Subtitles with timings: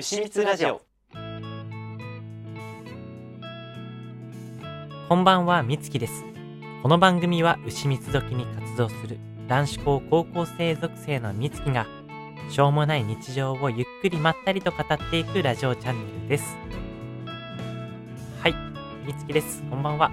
[0.00, 0.80] 牛光ラジオ
[5.10, 6.24] こんばんは、みつきです。
[6.82, 11.86] この番組は牛蜜時に活動する男子校高校生属性のみつきが、
[12.48, 16.56] しょうもない日常をゆっくりまったりと語っていくラジオチャンネルです。
[18.40, 18.54] はい、
[19.06, 19.62] みつきです。
[19.68, 20.10] こんばんは。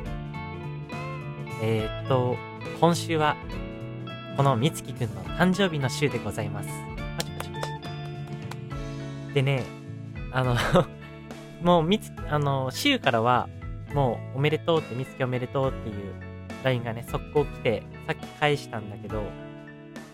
[1.61, 2.35] えー、っと、
[2.81, 3.37] 今週は、
[4.35, 6.69] このみつきくんの誕生日の週でございます。
[9.33, 9.76] でね、
[10.31, 10.55] あの、
[11.61, 13.49] もうみつ、あの、週からは、
[13.93, 16.13] もうおめでとうって、みつきおめでとうっていう
[16.63, 19.23] LINE がね、速攻来て、さっき返したんだけど、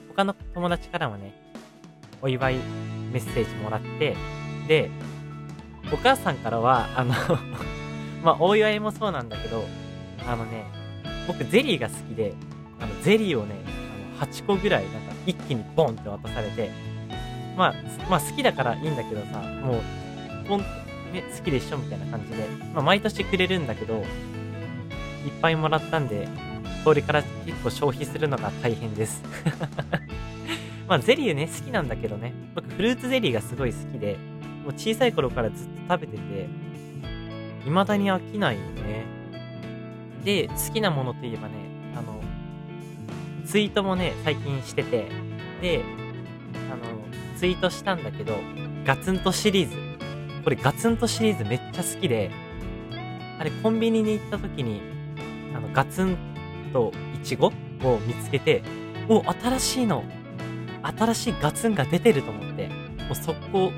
[0.10, 1.34] 他の友達からもね、
[2.22, 2.56] お祝い
[3.12, 4.16] メッセージもらって、
[4.68, 4.90] で、
[5.92, 7.14] お母さんからは、あの、
[8.24, 9.66] まあ、お祝いもそうなんだけど、
[10.28, 10.66] あのね、
[11.28, 12.34] 僕ゼリーが好きで、
[12.80, 13.56] あの、ゼリーをね、
[14.20, 16.70] あの8個ぐらい、なんか一気にボンって渡されて、
[17.58, 17.74] まあ、
[18.10, 19.82] まあ好きだからいいんだけどさ、もう、
[20.48, 20.84] ポンって
[21.14, 24.04] ね、好きでしょみたいな感じで、まあ、毎年くれるんだけど、いっ
[25.42, 26.28] ぱいもらったんで、
[26.84, 29.22] これから結構消費するのが大変です。
[30.88, 34.18] まあ、ゼリーね、好きなんだけどね、僕フルーツゼリーがすごい好きで、
[34.64, 36.48] もう小さい頃からずっと食べてて、
[37.64, 39.06] 未だに飽きないよね。
[40.26, 41.54] で、好きなものといえばね、
[41.96, 42.22] あの、
[43.46, 45.08] ツイートもね、最近してて、
[45.62, 45.82] で、
[46.72, 48.38] あの、ツイートしたんだけど、
[48.86, 49.76] ガツンとシリーズ、
[50.44, 52.32] これガツンとシリーズめっちゃ好きで、
[53.40, 54.82] あれコンビニに行った時に、
[55.56, 56.18] あの、ガツン
[56.74, 58.62] とイチゴを見つけて、
[59.08, 60.04] お、新しいの、
[60.82, 63.72] 新しいガツンが出てると思って、もう速攻、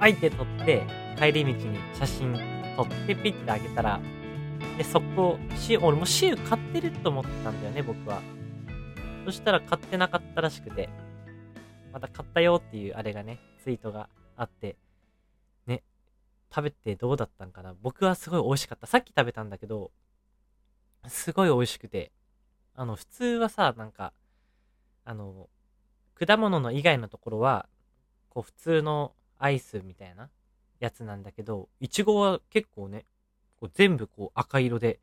[0.00, 0.82] あえて撮って、
[1.18, 2.34] 帰り道に写真
[2.76, 4.00] 撮ってピッてあげたら、
[4.76, 8.20] で、速攻、シ俺もシー買ってると思ってたんだよね、僕は。
[9.24, 10.88] そしたら買ってなかったらしくて、
[11.92, 14.76] また買ったよっていうあれがね、ツイートがあって、
[16.54, 17.74] 食べてどうだったんかな？
[17.80, 18.86] 僕はすごい美味しかった。
[18.86, 19.90] さっき食べたんだけど、
[21.08, 22.12] すごい美味しくて、
[22.74, 24.12] あの、普通はさ、なんか、
[25.04, 25.48] あの、
[26.14, 27.68] 果物の以外のところは、
[28.28, 30.30] こう普通のアイスみたいな
[30.78, 33.06] やつなんだけど、いちごは結構ね、
[33.58, 35.00] こう全部こう赤色で、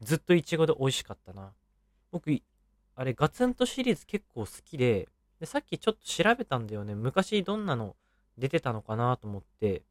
[0.00, 1.52] ずっといちごで美味しかったな。
[2.12, 2.30] 僕、
[2.94, 5.08] あれガツンとシリーズ結構好きで、
[5.40, 6.94] で、さっきちょっと調べたんだよね。
[6.94, 7.96] 昔どんなの
[8.38, 9.82] 出てたのかなと思って。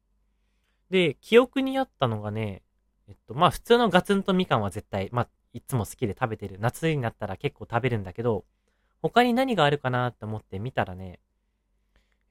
[0.90, 2.62] で、記憶にあったのがね、
[3.08, 6.58] えっと、まあ普通のガツンとみかんは絶対、まあいつも好きで食べてる。
[6.60, 8.44] 夏になったら結構食べるんだけど、
[9.02, 11.20] 他に何があるかなって思って見たらね、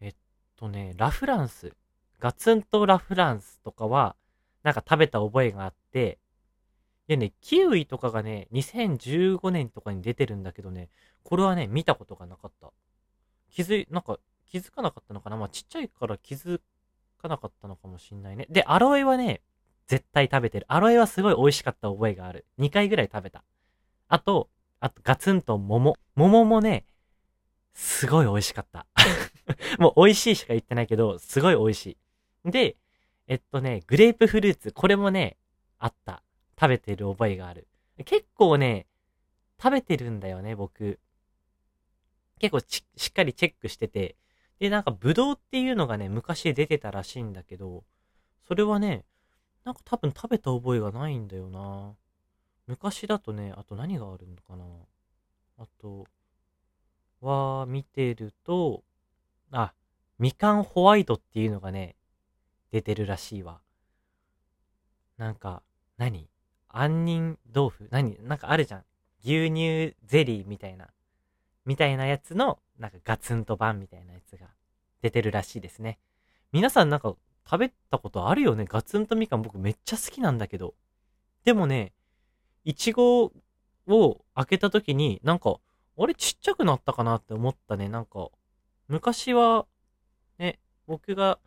[0.01, 0.15] えっ
[0.55, 1.73] とね、ラフランス。
[2.19, 4.15] ガツンとラフランスとかは、
[4.63, 6.17] なんか食べた覚えがあって、
[7.07, 10.89] でね、キウイとかがね、2015年とかに出てるんだけどね、
[11.23, 12.71] これはね、見たことがなかった。
[13.49, 15.37] 気づい、なんか気づかなかったのかな？
[15.37, 16.59] まあちっちゃいから気づ
[17.17, 18.47] かなかったのかもしんないね。
[18.49, 19.41] で、アロエはね、
[19.87, 20.65] 絶対食べてる。
[20.69, 22.45] アロエはすごい美味しかった覚えがある。
[22.59, 23.43] 2回ぐらい食べた。
[24.07, 25.97] あと、あとガツンと桃。
[26.15, 26.85] 桃もね、
[27.73, 28.85] すごい美味しかった。
[29.79, 31.97] もう美味しいしか言ってないけど、すごい美味し
[32.45, 32.51] い。
[32.51, 32.77] で、
[33.27, 34.71] えっとね、グレープフルーツ。
[34.71, 35.37] これもね、
[35.79, 36.23] あった。
[36.59, 37.67] 食べてる覚えがある。
[38.03, 38.87] 結構ね、
[39.61, 40.99] 食べてるんだよね、僕。
[42.39, 44.15] 結構しっかりチェックしてて。
[44.59, 47.83] で、なんか、ブドウっていうのがね、昔出てたらしいんだけど、
[48.47, 49.05] それはね、
[49.63, 51.95] なんか多分食べた覚えがないんだよな。
[52.65, 54.65] 昔だとね、あと何があるのかな。
[55.59, 56.05] あと、
[57.21, 58.83] は、見てると、
[59.51, 59.73] あ、
[60.19, 61.95] みかんホワイトっていうのがね、
[62.71, 63.61] 出てるらしいわ。
[65.17, 65.63] なんか、
[65.97, 66.29] 何？
[66.69, 67.87] 杏仁豆腐？
[67.91, 68.17] 何？
[68.23, 68.85] なんかあるじゃん。
[69.23, 70.89] 牛乳ゼリーみたいな。
[71.65, 74.47] みたいなやつの、なんかガツンと版みたいなやつが
[75.01, 75.99] 出てるらしいですね。
[76.51, 77.15] 皆さんなんか
[77.49, 78.65] 食べたことあるよね？
[78.65, 80.75] ガツンとみかん僕めっちゃ好きなんだけど。
[81.45, 81.93] でもね、
[82.65, 83.31] いちご
[83.87, 85.57] を開けた時になんか、
[85.97, 87.89] あれちっちゃくなったかなって思ったね。
[87.89, 88.29] なんか、
[88.87, 89.65] 昔は、
[90.37, 91.39] ね、僕が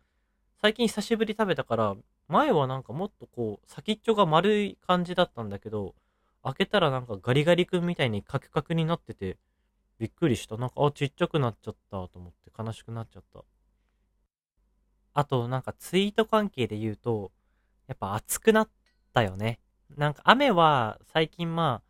[0.61, 1.95] 最近久しぶり食べたから、
[2.27, 5.95] 前はなんかもっとこう、先っちょが丸い感じだったんだけど、
[6.43, 9.37] 開けたらなんかガリガリ君みたいにカクカクになってて、
[10.01, 10.57] びっくりした。
[10.57, 13.43] なんか、あ、ちっちゃくなっちゃったと思って悲しくなっちゃった。
[15.13, 17.31] あと、なんかツイート関係で言うと、
[17.85, 18.69] やっぱ暑くなっ
[19.13, 19.59] たよね。
[19.95, 21.83] なんか雨は最近ま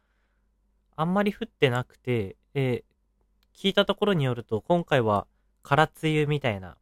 [0.98, 2.84] あ、あんまり降ってなくて、で、
[3.56, 5.26] 聞いたところによると、今回は
[5.64, 6.76] 空梅雨みたいな、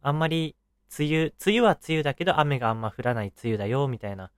[0.00, 0.56] あんまり
[0.98, 4.32] 梅雨、梅雨は梅雨だけど雨があんま降らない梅雨だよ、みたいな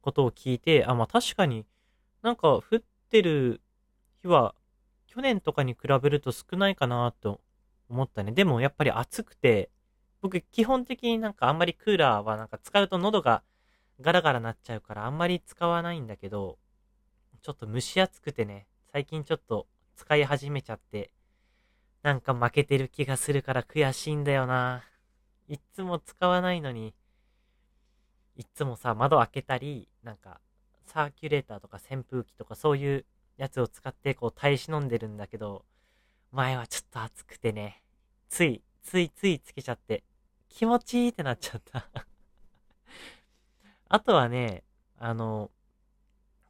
[0.00, 1.66] ことを聞いて、あ、まあ確かに
[2.22, 3.60] なんか降ってる
[4.22, 4.54] 日は
[5.12, 7.40] 去年とかに比べると少ないかなと
[7.88, 8.30] 思ったね。
[8.30, 9.68] でもやっぱり暑くて、
[10.22, 13.42] 僕基本的になんかあんまりクーラーはなんか使うと喉が
[14.00, 16.58] ガラガラなっちゃうからあんまり使わないんだけど、
[17.42, 19.66] ちょっと蒸し暑くてね、最近ちょっと
[19.96, 21.10] 使い始めちゃって、
[22.02, 24.84] なんか負けてる気がするから悔しいんだよな。
[25.48, 26.94] いっつも使わないのに、
[28.36, 30.40] いっつもさ、窓開けたり、なんか、
[30.86, 33.04] サーキュレーターとか扇風機とかそういう
[33.40, 35.64] やつを使ってこう耐え忍んでるんだけど、
[36.30, 37.82] 前はちょっと暑くてね、
[38.28, 40.04] つい、ついついつけちゃって、
[40.50, 41.88] 気持ちいいってなっちゃった
[43.88, 44.62] あとはね、
[44.98, 45.50] あの、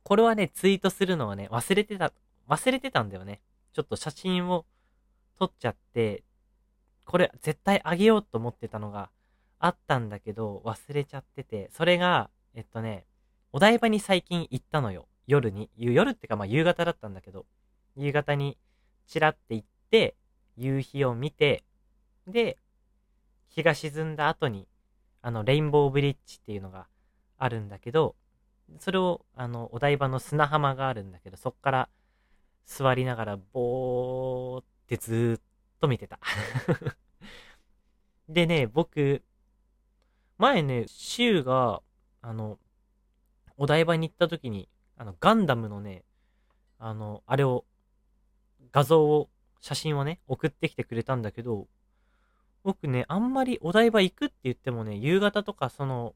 [0.03, 2.13] これはね、ツイートするのはね、忘れてた、
[2.49, 3.41] 忘れてたんだよね。
[3.73, 4.67] ちょっと写真を
[5.39, 6.25] 撮っちゃって、
[7.05, 9.11] これ絶対あげようと思ってたのが
[9.61, 13.07] あったんだけど、忘れちゃってて、それが、えっとね、
[13.53, 15.07] お台場に最近行ったのよ。
[15.31, 15.71] 夜に。
[15.77, 17.47] 夜ってかまあ夕方だったんだけど、
[17.97, 18.59] 夕方に
[19.07, 20.17] チラって行って、
[20.57, 21.63] 夕日を見て、
[22.27, 22.59] で、
[23.49, 24.67] 日が沈んだ後に、
[25.23, 26.89] あの、レインボーブリッジっていうのが
[27.39, 28.17] あるんだけど、
[28.81, 31.89] それを、あの、お台場の砂浜があるんだけど、そっから
[32.67, 35.41] 座りながら、ぼーってずーっ
[35.81, 36.19] と見てた。
[38.29, 39.23] でね、僕、
[40.39, 41.83] 前ね、シューが、
[42.21, 42.59] あの、
[43.57, 44.69] お台場に行った時に、
[45.01, 46.05] あの、ガンダムのね、
[46.79, 47.65] あの、あれを、
[48.71, 49.31] 画像を、
[49.63, 51.69] 写真をね、送ってきてくれたんだけど、
[52.65, 56.15] 僕ね、あんまりお台場行くって言ってもね、夕方とかその、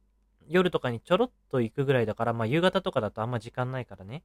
[0.48, 4.22] 夜とかにちょろっと行くぐらいだから、まあ夕方とかだとあんま時間ないからね。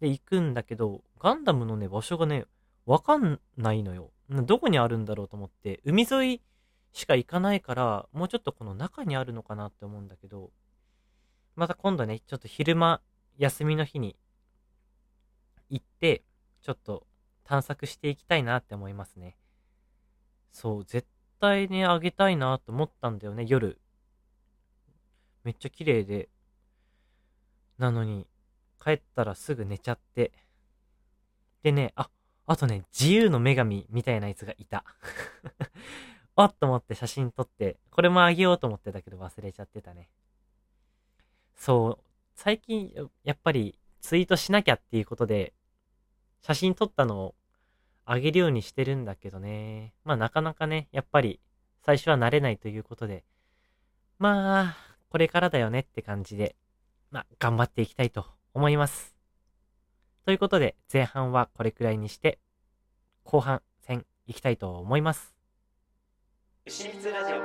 [0.00, 2.46] で、行くんだけど、ガンダムのね、場所がね、
[2.86, 4.10] わかんないのよ。
[4.28, 6.42] どこにあるんだろうと思って、海沿い
[6.92, 10.50] しか行かないから、もうちょっとこの中にあるのかなって思うんだけど、
[11.54, 13.00] また今度ね、ちょっと昼間、
[13.40, 14.16] 休みの日に
[15.70, 16.22] 行って、
[16.60, 17.06] ちょっと
[17.42, 19.38] 探索していきたいなって思いますね。
[20.52, 21.08] そう、絶
[21.40, 23.80] 対ね、あげたいなと思ったんだよね、夜。
[25.42, 26.28] めっちゃ綺麗で。
[27.78, 28.26] なのに、
[28.78, 30.32] 帰ったらすぐ寝ちゃって。
[31.62, 32.10] でね、あ、
[32.44, 34.84] あとね、自由の女神みたいなやつがいた。
[36.36, 40.10] あっと思って写真撮って、これもあげようと思ってたけど忘れちゃってたね。
[41.56, 42.09] そう、
[42.42, 42.90] 最近、
[43.22, 45.52] やっぱりツイートしなきゃっていうことで、
[46.40, 47.34] 写真撮ったのを
[48.06, 49.92] あげるようにしてるんだけどね。
[50.04, 51.38] まあなかなかね、やっぱり
[51.84, 53.24] 最初は慣れないということで、
[54.18, 54.76] まあ、
[55.10, 56.56] これからだよねって感じで、
[57.10, 59.14] まあ頑張っていきたいと思います。
[60.24, 62.38] ということで、前半はこれくらいにして、
[63.22, 65.34] 後半戦いきたいと思います。
[66.64, 67.36] 牛光ラジオ。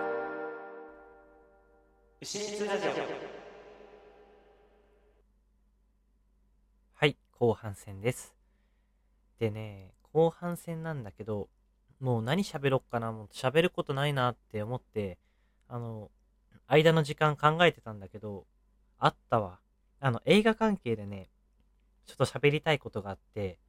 [2.21, 3.44] 牛光ラジオ。
[7.37, 8.33] 後半戦です。
[9.39, 11.49] でね、後半戦なんだけど、
[11.99, 15.17] もう何喋ろっかな、もう喋ることないなって思って、
[15.67, 16.09] あの、
[16.67, 18.45] 間の時間考えてたんだけど、
[18.97, 19.59] あったわ。
[19.99, 21.29] あの、映画関係でね、
[22.05, 23.59] ちょっと喋りたいことがあって、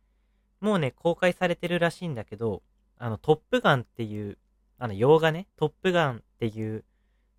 [0.61, 2.63] もうね、公開されてるらしいんだけど、
[2.99, 4.39] あの、トップガンっていう、
[4.79, 6.85] あの、洋画ね、トップガンっていう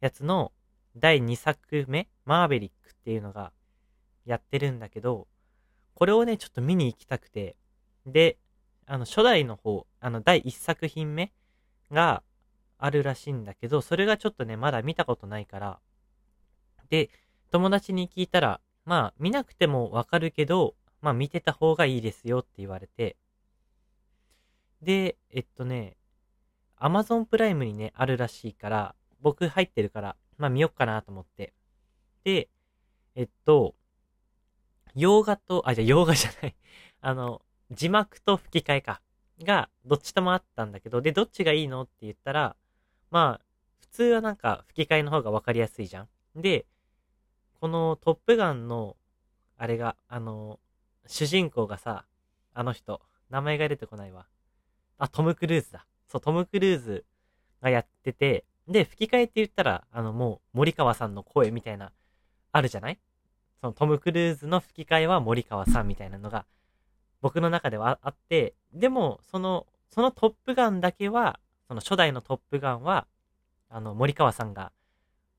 [0.02, 0.52] やつの
[0.96, 3.52] 第2作目、マーベリックっていうのが
[4.26, 5.28] やってるんだけど、
[5.98, 7.56] これをね、ちょっと見に行きたくて、
[8.06, 8.38] で、
[8.86, 11.32] あの、初代の方、あの、第1作品目
[11.92, 12.22] が
[12.78, 15.80] あるらしいんだけど、それがちょっとね、まだ見たことないから、
[16.90, 17.10] で、
[17.50, 23.18] 友達に聞いたら、まあ、見なくてもわかるけど、まあ見てた方がいいですよって言われて、
[24.84, 25.98] で、えっとね、
[26.76, 31.54] アマゾンプライムにね、あるらしいから、僕入ってるから、まあ見よっかなと思って。
[32.24, 32.50] で、
[33.16, 33.74] えっと、
[34.98, 36.56] 洋画と、あ、じゃ洋画じゃない
[37.02, 39.02] あの、字幕と吹き替えか。
[39.44, 42.56] が、どっちともあったんだけど、で、どっちがいいのって言ったら、
[43.12, 43.46] まあ、
[43.80, 46.10] 普通はなんか吹き替えの方がわかりやすいじゃん。
[46.36, 46.66] で、
[47.60, 48.98] このトップガンの、
[49.58, 50.60] あれが、あの、
[51.06, 52.06] 主人公がさ、
[52.54, 54.26] あの人、名前が出てこないわ。
[54.98, 55.86] あ、トム・クルーズだ。
[56.08, 57.06] そう、トム・クルーズ
[57.62, 61.92] がやってて、で、吹き替えって言ったら、あの、もう、森川さんの声みたいな、
[62.52, 63.00] あるじゃない？
[63.62, 66.46] そのトム・クルーズの吹き替えは森川さんみたいなのが、
[67.22, 73.08] 僕の中ではあって、でも、その、そのトップガンだけは、その初代のトップガンは、
[73.70, 74.72] あの、森川さんが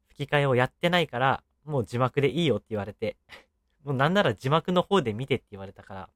[0.09, 3.19] 吹き替えをやってないから、もう字幕でいいよって言われて
[3.85, 6.11] もうなんなら字幕の方で見てって言われたから、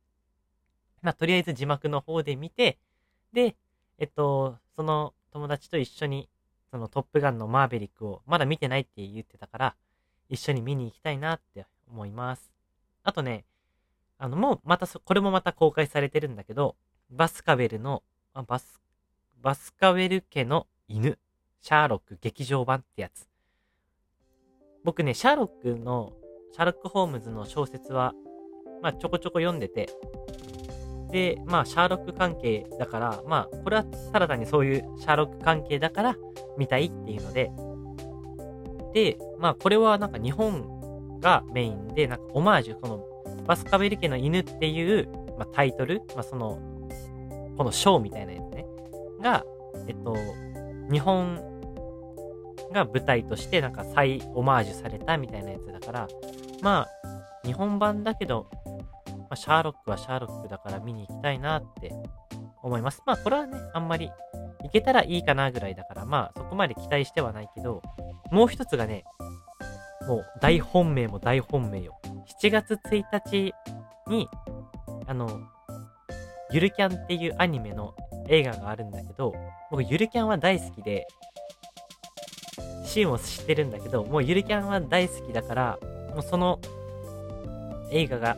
[1.02, 2.78] まあ、とりあえず字幕の方で見て、
[3.32, 3.56] で、
[3.99, 6.28] えっと、その友達と一緒に、
[6.71, 9.76] そのトップガンのマーベリックをまだ見てないって言ってたから、
[10.28, 12.51] 一緒に見に行きたいなって思います。
[13.05, 13.45] あとね、
[14.19, 16.77] あの、もうまたこれもまた公開されてるんだけど、
[17.11, 18.81] バスカベルの、あバス、
[19.41, 21.19] バスカベル家の犬、
[21.61, 23.29] シャーロック劇場版ってやつ。
[24.85, 26.13] 僕ね、シャーロックの、
[26.53, 28.15] シャーロック・ホームズの小説は、
[28.81, 29.89] まあちょこちょこ読んでて、
[31.11, 36.17] で、まあシャーロック関係だから、まあこれはただ単にそういうシャーロック関係だから
[36.57, 37.51] 見たいっていうので、
[38.95, 40.82] で、まあこれはなんか日本
[41.23, 46.59] がメインで、なんかオマージュ、このバスカベリ家の犬っていう、まあ、タイトル、まあその、
[47.57, 48.67] このショーみたいなやつね、
[49.21, 49.45] が、
[49.88, 50.17] えっと、
[50.91, 51.41] 日本
[52.73, 56.09] が舞台としてなんか再オマージュされたみたいなやつだから、
[56.61, 58.49] まあ、日本版だけど、
[59.07, 61.93] まあ、シャーロックはシャーロックだから見に行きたいなって
[62.62, 63.02] 思います。
[63.07, 64.11] まあ、これはね、あんまり
[64.62, 67.83] 行けたらいいかなぐらいだから、まあ、そこまで期待してはないけど、
[68.31, 69.05] もう一つがね、
[70.06, 71.99] もう大本命も大本命よ。
[72.42, 73.54] 7月1日
[74.09, 74.28] に、
[75.06, 75.40] あの、
[76.52, 77.94] ゆるキャンっていうアニメの
[78.28, 79.35] 映画があるんだけど、
[79.71, 81.06] 僕ゆるキャンは大好きで、
[82.85, 85.78] シーンを知ってるんだけど、もうゆるキャンは大好きだから、
[86.14, 86.61] もうその
[87.90, 88.37] 映画が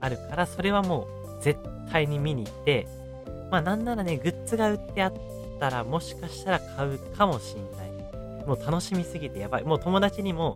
[0.00, 1.06] あるから、それはも
[1.40, 1.58] う絶
[1.90, 2.86] 対に見に行って、
[3.50, 5.12] まあなんならね、グッズが売ってあっ
[5.58, 7.88] たら、もしかしたら買うかもしんない。
[8.46, 9.64] もう楽しみすぎてやばい。
[9.64, 10.54] もう友達にも、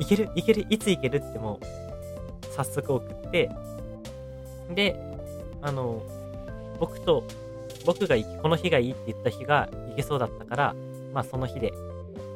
[0.00, 3.50] いけるいけるいついけるってもう、早速送って、
[4.74, 4.96] で、
[5.62, 6.02] あの、
[6.80, 7.24] 僕と、
[7.84, 10.74] 僕がこの日がいいって言った日が行けそうだったから、
[11.14, 11.72] まあその日で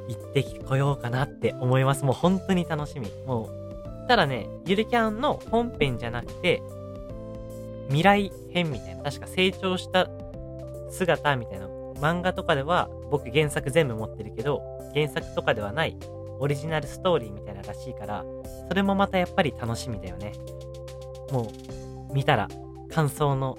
[0.09, 2.04] 行ってこようかなって思います。
[2.04, 3.09] もう本当に楽しみ。
[3.26, 3.49] も
[4.04, 6.62] う、ただね、ゆるキャンの本編じゃなくて、
[7.88, 10.09] 未来編みたいな、確か成長した
[10.90, 11.66] 姿みたいな、
[12.00, 14.62] 漫画とかでは僕原作全部持ってるけど、
[14.94, 15.97] 原作とかではない
[16.38, 18.24] オリジナルストーリーみたいならしいから、
[18.68, 20.32] それもまたやっぱり楽しみだよね。
[21.30, 21.42] も
[22.10, 22.48] う、見たら
[22.90, 23.56] 感想の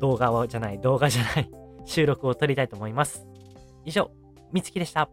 [0.00, 1.50] 動画をじゃない、動画じゃない
[1.84, 3.26] 収録を撮りたいと思います。
[3.84, 4.10] 以上、
[4.52, 5.08] みつきでした。